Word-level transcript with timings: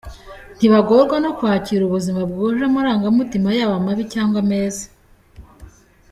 ntibagorwa 0.57 1.15
no 1.23 1.31
kwakira 1.37 1.81
ubuzima 1.85 2.21
bwuje 2.29 2.63
amarangamutima 2.69 3.49
yaba 3.57 3.75
mabi 3.85 4.03
cyangwa 4.13 4.39
meza. 4.51 4.83